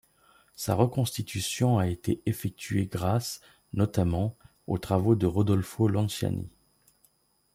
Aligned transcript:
Sa 0.55 0.73
reconstitution 0.73 1.77
a 1.77 1.87
été 1.87 2.23
effectuée 2.25 2.87
grâce, 2.87 3.39
notamment, 3.73 4.35
aux 4.65 4.79
travaux 4.79 5.13
de 5.13 5.27
Rodolfo 5.27 5.87
Lanciani. 5.87 6.49